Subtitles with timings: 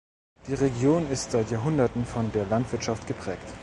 [0.47, 3.45] Die Region ist seit Jahrhunderten von der Landwirtschaft geprägt.